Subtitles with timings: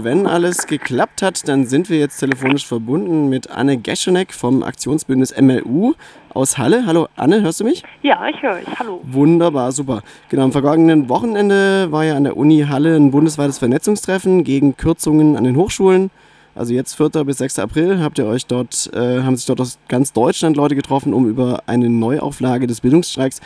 [0.00, 5.34] Wenn alles geklappt hat, dann sind wir jetzt telefonisch verbunden mit Anne Geschenek vom Aktionsbündnis
[5.36, 5.94] MLU
[6.32, 6.86] aus Halle.
[6.86, 7.82] Hallo Anne, hörst du mich?
[8.02, 8.78] Ja, ich höre euch.
[8.78, 9.00] Hallo.
[9.02, 10.04] Wunderbar, super.
[10.28, 15.36] Genau, am vergangenen Wochenende war ja an der Uni Halle ein bundesweites Vernetzungstreffen gegen Kürzungen
[15.36, 16.12] an den Hochschulen.
[16.54, 17.24] Also jetzt 4.
[17.24, 17.58] bis 6.
[17.58, 21.28] April habt ihr euch dort, äh, haben sich dort aus ganz Deutschland Leute getroffen, um
[21.28, 23.40] über eine Neuauflage des Bildungsstreiks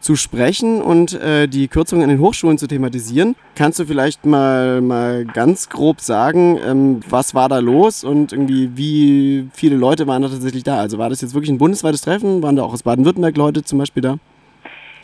[0.00, 3.34] zu sprechen und äh, die Kürzungen an den Hochschulen zu thematisieren.
[3.54, 8.76] Kannst du vielleicht mal, mal ganz grob sagen, ähm, was war da los und irgendwie
[8.76, 10.78] wie viele Leute waren da tatsächlich da?
[10.78, 12.42] Also war das jetzt wirklich ein bundesweites Treffen?
[12.42, 14.18] Waren da auch aus Baden-Württemberg Leute zum Beispiel da?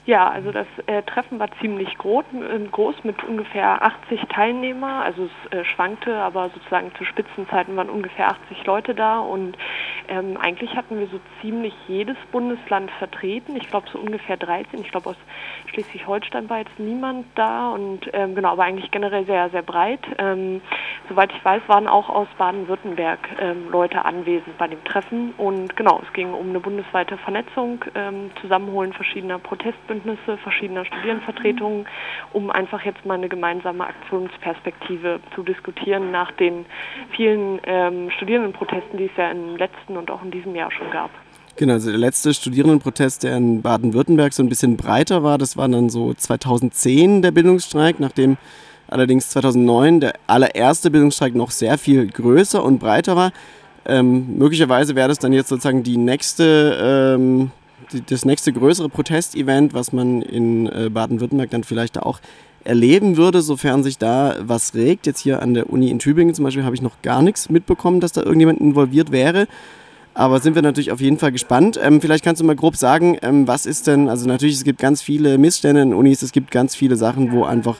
[0.07, 5.03] Ja, also das äh, Treffen war ziemlich groß, äh, groß mit ungefähr 80 Teilnehmer.
[5.03, 9.57] Also es äh, schwankte, aber sozusagen zu Spitzenzeiten waren ungefähr 80 Leute da und
[10.09, 13.57] ähm, eigentlich hatten wir so ziemlich jedes Bundesland vertreten.
[13.57, 14.81] Ich glaube so ungefähr 13.
[14.81, 15.17] Ich glaube aus
[15.71, 20.01] Schleswig-Holstein war jetzt niemand da und ähm, genau, aber eigentlich generell sehr, sehr breit.
[20.19, 20.61] Ähm,
[21.09, 26.03] soweit ich weiß, waren auch aus Baden-Württemberg ähm, Leute anwesend bei dem Treffen und genau,
[26.06, 31.87] es ging um eine bundesweite Vernetzung, ähm, Zusammenholen verschiedener Protestbündnisse Bündnisse verschiedener Studierendenvertretungen,
[32.33, 36.67] um einfach jetzt mal eine gemeinsame Aktionsperspektive zu diskutieren nach den
[37.11, 41.11] vielen ähm, Studierendenprotesten, die es ja im letzten und auch in diesem Jahr schon gab.
[41.56, 45.69] Genau, also der letzte Studierendenprotest, der in Baden-Württemberg so ein bisschen breiter war, das war
[45.69, 48.37] dann so 2010 der Bildungsstreik, nachdem
[48.89, 53.31] allerdings 2009 der allererste Bildungsstreik noch sehr viel größer und breiter war.
[53.87, 57.53] Ähm, möglicherweise wäre das dann jetzt sozusagen die nächste ähm,
[58.07, 62.21] das nächste größere Protestevent, was man in äh, Baden-Württemberg dann vielleicht auch
[62.65, 65.07] erleben würde, sofern sich da was regt.
[65.07, 68.01] Jetzt hier an der Uni in Tübingen zum Beispiel habe ich noch gar nichts mitbekommen,
[68.01, 69.47] dass da irgendjemand involviert wäre.
[70.15, 71.79] Aber sind wir natürlich auf jeden Fall gespannt.
[71.83, 74.79] Ähm, vielleicht kannst du mal grob sagen, ähm, was ist denn, also natürlich, es gibt
[74.79, 77.79] ganz viele Missstände in Unis, es gibt ganz viele Sachen, wo einfach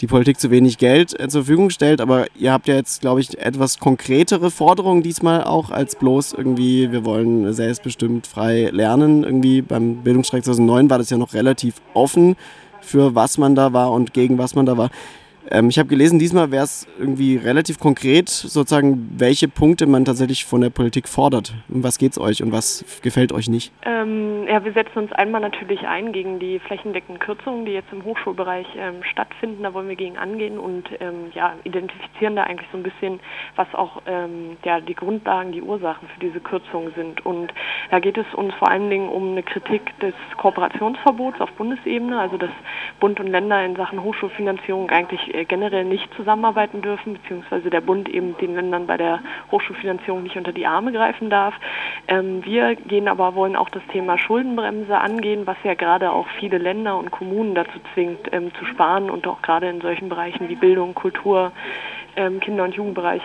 [0.00, 2.00] die Politik zu wenig Geld äh, zur Verfügung stellt.
[2.00, 6.90] Aber ihr habt ja jetzt, glaube ich, etwas konkretere Forderungen diesmal auch als bloß irgendwie,
[6.92, 9.24] wir wollen selbstbestimmt frei lernen.
[9.24, 12.36] Irgendwie beim Bildungsstreik 2009 war das ja noch relativ offen,
[12.80, 14.90] für was man da war und gegen was man da war.
[15.50, 20.44] Ähm, ich habe gelesen, diesmal wäre es irgendwie relativ konkret, sozusagen, welche Punkte man tatsächlich
[20.44, 21.54] von der Politik fordert.
[21.68, 23.72] Um was geht es euch und was gefällt euch nicht?
[23.82, 28.04] Ähm, ja, wir setzen uns einmal natürlich ein gegen die flächendeckenden Kürzungen, die jetzt im
[28.04, 29.62] Hochschulbereich ähm, stattfinden.
[29.62, 33.20] Da wollen wir gegen angehen und ähm, ja, identifizieren da eigentlich so ein bisschen,
[33.56, 37.24] was auch ähm, ja, die Grundlagen, die Ursachen für diese Kürzungen sind.
[37.26, 37.52] Und
[37.90, 42.38] da geht es uns vor allen Dingen um eine Kritik des Kooperationsverbots auf Bundesebene, also
[42.38, 42.50] dass
[43.00, 48.36] Bund und Länder in Sachen Hochschulfinanzierung eigentlich generell nicht zusammenarbeiten dürfen, beziehungsweise der Bund eben
[48.38, 51.54] den Ländern bei der Hochschulfinanzierung nicht unter die Arme greifen darf.
[52.06, 56.58] Ähm, wir gehen aber, wollen auch das Thema Schuldenbremse angehen, was ja gerade auch viele
[56.58, 60.54] Länder und Kommunen dazu zwingt, ähm, zu sparen und auch gerade in solchen Bereichen wie
[60.54, 61.52] Bildung, Kultur,
[62.16, 63.22] ähm, Kinder- und Jugendbereich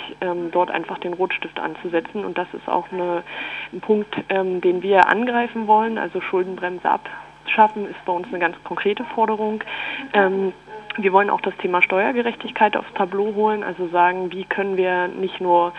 [0.51, 2.25] dort einfach den Rotstift anzusetzen.
[2.25, 3.23] Und das ist auch eine,
[3.71, 9.03] ein Punkt, den wir angreifen wollen, also Schuldenbremse abschaffen, ist bei uns eine ganz konkrete
[9.03, 9.63] Forderung.
[11.01, 15.39] Wir wollen auch das Thema Steuergerechtigkeit aufs Tableau holen, also sagen, wie können wir nicht
[15.39, 15.71] nur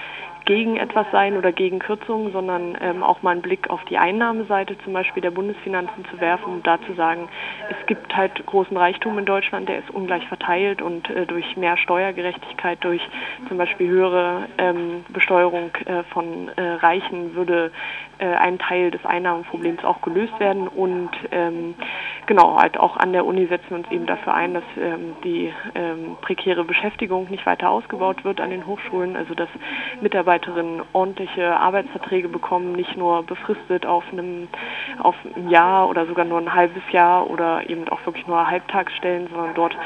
[0.46, 4.76] gegen etwas sein oder gegen Kürzungen, sondern ähm, auch mal einen Blick auf die Einnahmeseite
[4.78, 7.28] zum Beispiel der Bundesfinanzen zu werfen und da zu sagen,
[7.68, 11.76] es gibt halt großen Reichtum in Deutschland, der ist ungleich verteilt und äh, durch mehr
[11.76, 13.02] Steuergerechtigkeit, durch
[13.48, 17.70] zum Beispiel höhere ähm, Besteuerung äh, von äh, Reichen würde
[18.18, 21.74] äh, ein Teil des Einnahmenproblems auch gelöst werden und ähm,
[22.30, 25.52] genau, halt auch an der Uni setzen wir uns eben dafür ein, dass ähm, die
[25.74, 29.48] ähm, prekäre Beschäftigung nicht weiter ausgebaut wird an den Hochschulen, also dass
[30.00, 34.46] Mitarbeiter Mitarbeiterinnen ordentliche Arbeitsverträge bekommen, nicht nur befristet auf einem
[34.98, 39.26] auf ein Jahr oder sogar nur ein halbes Jahr oder eben auch wirklich nur Halbtagsstellen,
[39.28, 39.76] sondern dort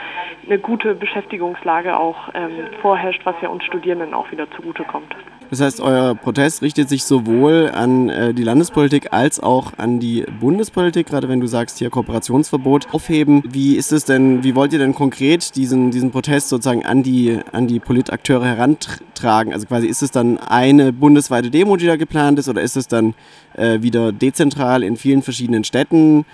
[0.45, 5.15] eine gute Beschäftigungslage auch ähm, vorherrscht, was ja uns Studierenden auch wieder zugutekommt.
[5.55, 10.27] Das heißt, euer Protest richtet sich sowohl an äh, die Landespolitik als auch an die
[10.41, 13.41] Bundespolitik, gerade wenn du sagst, hier Kooperationsverbot aufheben.
[13.49, 17.39] Wie ist es denn, wie wollt ihr denn konkret diesen, diesen Protest sozusagen an die,
[17.53, 19.53] an die Politakteure herantragen?
[19.53, 22.89] Also quasi ist es dann eine bundesweite Demo, die da geplant ist, oder ist es
[22.89, 23.15] dann
[23.57, 26.25] äh, wieder dezentral in vielen verschiedenen Städten?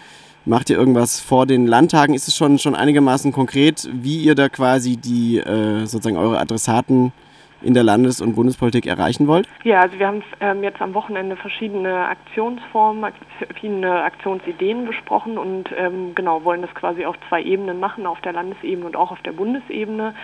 [0.47, 2.15] Macht ihr irgendwas vor den Landtagen?
[2.15, 7.13] Ist es schon, schon einigermaßen konkret, wie ihr da quasi die äh, sozusagen eure Adressaten
[7.63, 9.49] in der Landes- und Bundespolitik erreichen wollt?
[9.65, 16.15] Ja, also wir haben ähm, jetzt am Wochenende verschiedene Aktionsformen, verschiedene Aktionsideen besprochen und ähm,
[16.15, 19.33] genau wollen das quasi auf zwei Ebenen machen, auf der Landesebene und auch auf der
[19.33, 20.15] Bundesebene.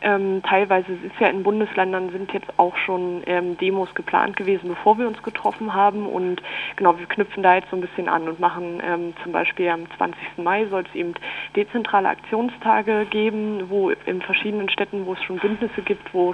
[0.00, 4.98] Ähm, teilweise ist ja in Bundesländern sind jetzt auch schon ähm, Demos geplant gewesen, bevor
[4.98, 6.42] wir uns getroffen haben und
[6.76, 9.90] genau, wir knüpfen da jetzt so ein bisschen an und machen ähm, zum Beispiel am
[9.96, 10.18] 20.
[10.38, 11.14] Mai soll es eben
[11.54, 16.32] dezentrale Aktionstage geben, wo in verschiedenen Städten, wo es schon Bündnisse gibt, wo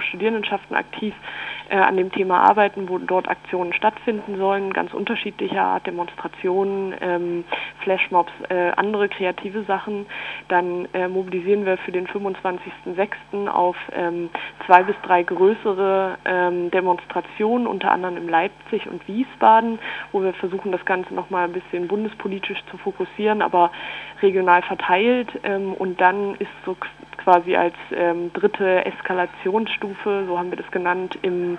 [0.53, 1.13] Studierendenschaften aktiv
[1.69, 7.45] äh, an dem Thema arbeiten, wo dort Aktionen stattfinden sollen, ganz unterschiedlicher Art, Demonstrationen, ähm,
[7.83, 10.05] Flashmobs, äh, andere kreative Sachen.
[10.49, 13.47] Dann äh, mobilisieren wir für den 25.06.
[13.47, 14.29] auf ähm,
[14.65, 19.79] zwei bis drei größere ähm, Demonstrationen, unter anderem in Leipzig und Wiesbaden,
[20.11, 23.71] wo wir versuchen, das Ganze nochmal ein bisschen bundespolitisch zu fokussieren, aber
[24.21, 25.29] regional verteilt.
[25.43, 26.75] Ähm, und dann ist so
[27.23, 31.57] quasi als ähm, dritte Eskalationsstufe, so haben wir das genannt, im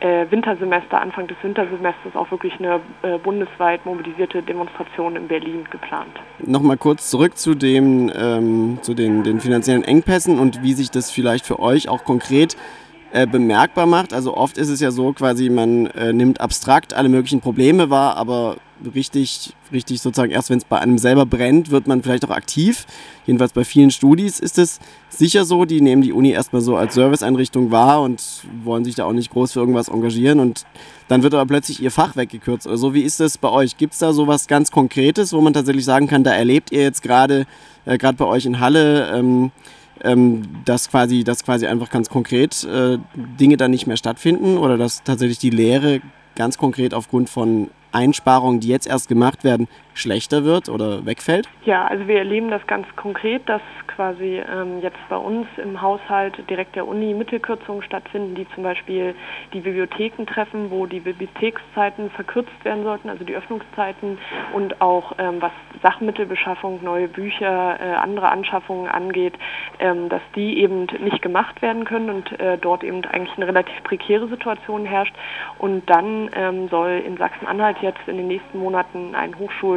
[0.00, 6.12] äh, Wintersemester, Anfang des Wintersemesters auch wirklich eine äh, bundesweit mobilisierte Demonstration in Berlin geplant.
[6.40, 11.10] Nochmal kurz zurück zu, dem, ähm, zu den, den finanziellen Engpässen und wie sich das
[11.10, 12.56] vielleicht für euch auch konkret
[13.12, 14.12] äh, bemerkbar macht.
[14.12, 18.16] Also oft ist es ja so, quasi man äh, nimmt abstrakt alle möglichen Probleme wahr,
[18.16, 18.56] aber
[18.94, 22.86] richtig, richtig sozusagen erst wenn es bei einem selber brennt, wird man vielleicht auch aktiv.
[23.26, 26.94] Jedenfalls bei vielen Studis ist es sicher so, die nehmen die Uni erstmal so als
[26.94, 28.22] Serviceeinrichtung wahr und
[28.64, 30.66] wollen sich da auch nicht groß für irgendwas engagieren und
[31.08, 32.66] dann wird aber plötzlich ihr Fach weggekürzt.
[32.66, 33.76] Also wie ist das bei euch?
[33.76, 36.82] Gibt es da so was ganz Konkretes, wo man tatsächlich sagen kann, da erlebt ihr
[36.82, 37.46] jetzt gerade,
[37.84, 39.50] äh, gerade bei euch in Halle, ähm,
[40.02, 44.76] ähm, dass quasi, dass quasi einfach ganz konkret äh, Dinge dann nicht mehr stattfinden oder
[44.76, 46.00] dass tatsächlich die Lehre
[46.34, 51.48] ganz konkret aufgrund von Einsparungen, die jetzt erst gemacht werden, schlechter wird oder wegfällt?
[51.64, 56.38] Ja, also wir erleben das ganz konkret, dass quasi ähm, jetzt bei uns im Haushalt
[56.50, 59.14] direkt der Uni Mittelkürzungen stattfinden, die zum Beispiel
[59.52, 64.18] die Bibliotheken treffen, wo die Bibliothekszeiten verkürzt werden sollten, also die Öffnungszeiten
[64.52, 65.52] und auch ähm, was
[65.82, 69.34] Sachmittelbeschaffung, neue Bücher, äh, andere Anschaffungen angeht,
[69.78, 73.82] ähm, dass die eben nicht gemacht werden können und äh, dort eben eigentlich eine relativ
[73.84, 75.14] prekäre Situation herrscht.
[75.58, 79.32] Und dann ähm, soll in Sachsen-Anhalt jetzt in den nächsten Monaten ein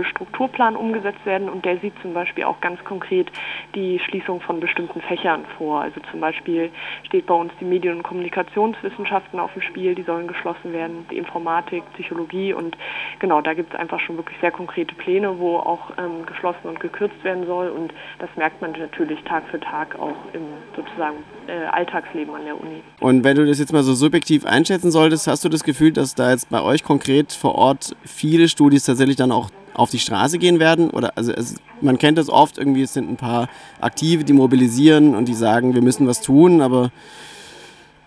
[0.07, 3.31] Hochschulstrukturplan umgesetzt werden und der sieht zum Beispiel auch ganz konkret
[3.75, 5.81] die Schließung von bestimmten Fächern vor.
[5.81, 6.71] Also zum Beispiel
[7.03, 11.17] steht bei uns die Medien- und Kommunikationswissenschaften auf dem Spiel, die sollen geschlossen werden, die
[11.17, 12.77] Informatik, Psychologie und
[13.19, 16.79] genau, da gibt es einfach schon wirklich sehr konkrete Pläne, wo auch ähm, geschlossen und
[16.79, 20.43] gekürzt werden soll und das merkt man natürlich Tag für Tag auch im
[20.75, 21.17] sozusagen
[21.47, 22.81] äh, Alltagsleben an der Uni.
[22.99, 26.15] Und wenn du das jetzt mal so subjektiv einschätzen solltest, hast du das Gefühl, dass
[26.15, 30.37] da jetzt bei euch konkret vor Ort viele Studis tatsächlich dann auch auf die Straße
[30.37, 30.89] gehen werden?
[30.89, 33.47] Oder also es, man kennt das oft, irgendwie es sind ein paar
[33.79, 36.91] Aktive, die mobilisieren und die sagen, wir müssen was tun, aber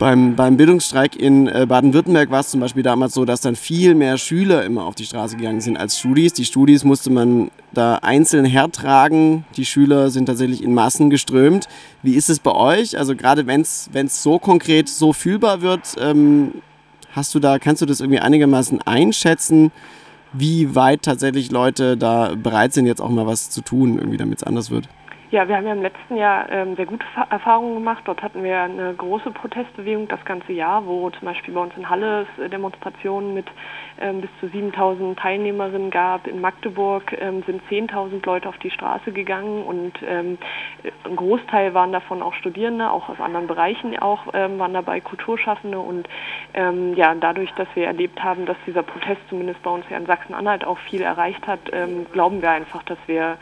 [0.00, 3.94] beim, beim Bildungsstreik in äh, Baden-Württemberg war es zum Beispiel damals so, dass dann viel
[3.94, 6.32] mehr Schüler immer auf die Straße gegangen sind als Studis.
[6.32, 9.44] Die Studis musste man da einzeln hertragen.
[9.58, 11.68] Die Schüler sind tatsächlich in Massen geströmt.
[12.02, 12.96] Wie ist es bei euch?
[12.96, 13.90] Also gerade wenn es
[14.22, 16.54] so konkret so fühlbar wird, ähm,
[17.12, 19.70] hast du da, kannst du das irgendwie einigermaßen einschätzen?
[20.32, 24.38] Wie weit tatsächlich Leute da bereit sind, jetzt auch mal was zu tun, irgendwie damit
[24.38, 24.88] es anders wird.
[25.32, 28.02] Ja, wir haben ja im letzten Jahr ähm, sehr gute Erfahrungen gemacht.
[28.04, 31.88] Dort hatten wir eine große Protestbewegung das ganze Jahr, wo zum Beispiel bei uns in
[31.88, 33.46] Halle es äh, Demonstrationen mit
[34.00, 36.26] ähm, bis zu 7000 Teilnehmerinnen gab.
[36.26, 40.36] In Magdeburg ähm, sind 10.000 Leute auf die Straße gegangen und ähm,
[41.04, 45.78] ein Großteil waren davon auch Studierende, auch aus anderen Bereichen auch ähm, waren dabei Kulturschaffende
[45.78, 46.08] und
[46.54, 50.06] ähm, ja, dadurch, dass wir erlebt haben, dass dieser Protest zumindest bei uns ja in
[50.06, 51.60] Sachsen-Anhalt auch viel erreicht hat,
[52.12, 53.36] glauben wir einfach, dass wir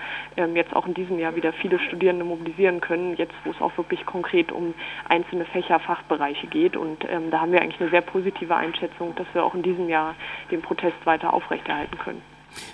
[0.54, 4.04] jetzt auch in diesem Jahr wieder viele Studierende mobilisieren können, jetzt wo es auch wirklich
[4.06, 4.74] konkret um
[5.08, 6.76] einzelne Fächer, Fachbereiche geht.
[6.76, 9.88] Und ähm, da haben wir eigentlich eine sehr positive Einschätzung, dass wir auch in diesem
[9.88, 10.14] Jahr
[10.50, 12.22] den Protest weiter aufrechterhalten können.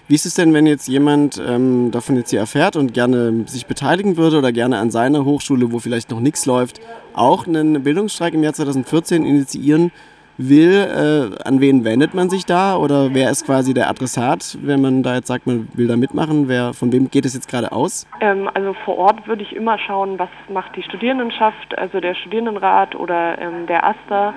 [0.06, 3.66] Wie ist es denn, wenn jetzt jemand ähm, davon jetzt hier erfährt und gerne sich
[3.66, 6.80] beteiligen würde oder gerne an seiner Hochschule, wo vielleicht noch nichts läuft,
[7.12, 9.92] auch einen Bildungsstreik im Jahr 2014 initiieren
[10.36, 14.80] will, äh, an wen wendet man sich da oder wer ist quasi der Adressat, wenn
[14.80, 16.48] man da jetzt sagt, man will da mitmachen?
[16.48, 18.06] Wer, von wem geht es jetzt gerade aus?
[18.20, 22.94] Ähm, also vor Ort würde ich immer schauen, was macht die Studierendenschaft, also der Studierendenrat
[22.94, 24.34] oder ähm, der AStA.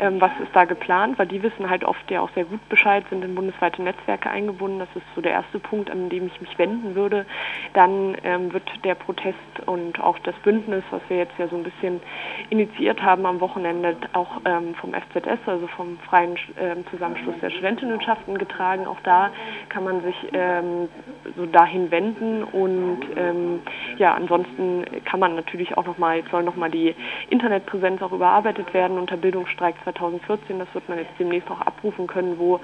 [0.00, 3.04] Ähm, was ist da geplant, weil die wissen halt oft ja auch sehr gut Bescheid,
[3.10, 4.78] sind in bundesweite Netzwerke eingebunden.
[4.78, 7.26] Das ist so der erste Punkt, an dem ich mich wenden würde.
[7.74, 11.62] Dann ähm, wird der Protest und auch das Bündnis, was wir jetzt ja so ein
[11.62, 12.00] bisschen
[12.48, 18.38] initiiert haben am Wochenende, auch ähm, vom FZS, also vom Freien ähm, Zusammenschluss der Studentinnenschaften
[18.38, 18.86] getragen.
[18.86, 19.30] Auch da
[19.68, 20.88] kann man sich ähm,
[21.36, 23.60] so dahin wenden und ähm,
[24.00, 26.94] ja, ansonsten kann man natürlich auch nochmal, soll nochmal die
[27.28, 30.58] Internetpräsenz auch überarbeitet werden unter Bildungsstreik 2014.
[30.58, 32.60] Das wird man jetzt demnächst auch abrufen können, wo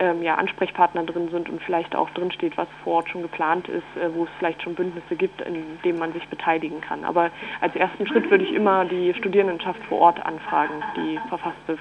[0.00, 3.68] ähm, ja, Ansprechpartner drin sind und vielleicht auch drin steht, was vor Ort schon geplant
[3.68, 7.04] ist, äh, wo es vielleicht schon Bündnisse gibt, in denen man sich beteiligen kann.
[7.04, 7.30] Aber
[7.60, 11.78] als ersten Schritt würde ich immer die Studierendenschaft vor Ort anfragen, die verfasste,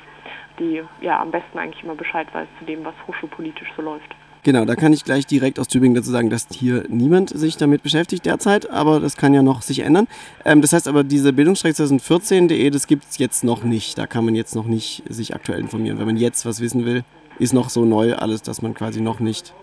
[0.60, 4.13] die ja am besten eigentlich immer Bescheid weiß zu dem, was hochschulpolitisch so läuft.
[4.50, 7.84] Genau, da kann ich gleich direkt aus Tübingen dazu sagen, dass hier niemand sich damit
[7.84, 10.08] beschäftigt derzeit, aber das kann ja noch sich ändern.
[10.44, 14.00] Ähm, das heißt aber, diese Bildungsstreik 2014.de, das gibt es jetzt noch nicht.
[14.00, 16.00] Da kann man jetzt noch nicht sich aktuell informieren.
[16.00, 17.03] Wenn man jetzt was wissen will,
[17.38, 19.53] ist noch so neu alles, dass man quasi noch nicht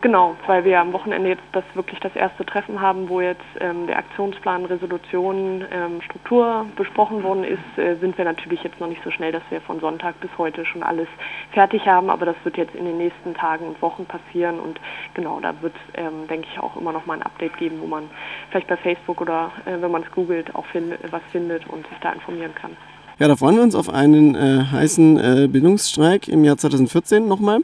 [0.00, 3.88] Genau, weil wir am Wochenende jetzt das wirklich das erste Treffen haben, wo jetzt ähm,
[3.88, 9.02] der Aktionsplan, Resolution, ähm, Struktur besprochen worden ist, äh, sind wir natürlich jetzt noch nicht
[9.02, 11.08] so schnell, dass wir von Sonntag bis heute schon alles
[11.50, 14.78] fertig haben, aber das wird jetzt in den nächsten Tagen und Wochen passieren und
[15.14, 18.04] genau, da wird, ähm, denke ich, auch immer noch mal ein Update geben, wo man
[18.50, 21.98] vielleicht bei Facebook oder äh, wenn man es googelt, auch find, was findet und sich
[22.00, 22.76] da informieren kann.
[23.18, 27.62] Ja, da freuen wir uns auf einen äh, heißen äh, Bildungsstreik im Jahr 2014 nochmal.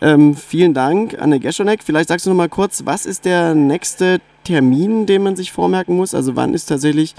[0.00, 1.82] Ähm, vielen Dank, Anne Geschonek.
[1.82, 5.96] Vielleicht sagst du noch mal kurz, was ist der nächste Termin, den man sich vormerken
[5.96, 6.14] muss?
[6.14, 7.14] Also wann ist tatsächlich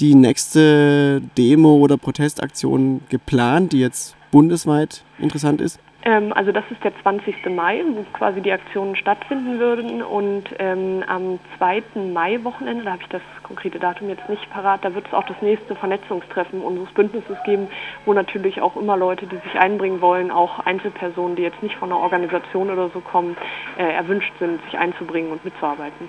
[0.00, 5.78] die nächste Demo oder Protestaktion geplant, die jetzt bundesweit interessant ist?
[6.04, 7.46] Ähm, also das ist der 20.
[7.46, 10.02] Mai, wo quasi die Aktionen stattfinden würden.
[10.02, 11.82] Und ähm, am 2.
[12.12, 15.40] Mai-Wochenende, da habe ich das konkrete Datum jetzt nicht parat, da wird es auch das
[15.40, 17.68] nächste Vernetzungstreffen unseres Bündnisses geben,
[18.04, 21.90] wo natürlich auch immer Leute, die sich einbringen wollen, auch Einzelpersonen, die jetzt nicht von
[21.90, 23.36] einer Organisation oder so kommen,
[23.78, 26.08] äh, erwünscht sind, sich einzubringen und mitzuarbeiten.